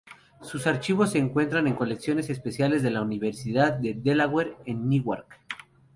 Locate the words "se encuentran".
1.11-1.67